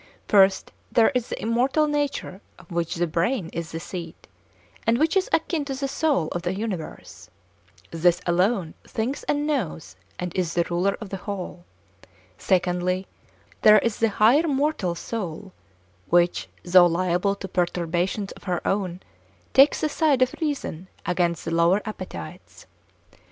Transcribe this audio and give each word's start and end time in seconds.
First, 0.27 0.71
there 0.91 1.11
is 1.13 1.27
the 1.29 1.39
immortal 1.39 1.85
nature 1.85 2.41
of 2.57 2.71
which 2.71 2.95
the 2.95 3.05
brain 3.05 3.51
is 3.53 3.71
the 3.71 3.79
seat, 3.79 4.27
and 4.87 4.97
which 4.97 5.15
is 5.15 5.29
akin 5.31 5.63
to 5.65 5.75
the 5.75 5.87
soul 5.87 6.27
of 6.29 6.41
the 6.41 6.55
universe. 6.55 7.29
This 7.91 8.19
alone 8.25 8.73
thinks 8.83 9.21
and 9.25 9.45
knows 9.45 9.95
and 10.17 10.35
is 10.35 10.55
the 10.55 10.65
ruler 10.71 10.97
of 10.99 11.09
the 11.09 11.17
whole. 11.27 11.65
Secondly, 12.39 13.05
there 13.61 13.77
is 13.77 13.99
the 13.99 14.09
higher 14.09 14.47
mortal 14.47 14.95
soul 14.95 15.51
which, 16.09 16.47
though 16.63 16.87
liable 16.87 17.35
to 17.35 17.47
perturbations 17.47 18.31
of 18.31 18.45
her 18.45 18.67
own, 18.67 19.01
takes 19.53 19.81
the 19.81 19.87
side 19.89 20.23
of 20.23 20.33
reason 20.41 20.87
against 21.05 21.45
the 21.45 21.51
lower 21.51 21.79
appetites. 21.85 22.65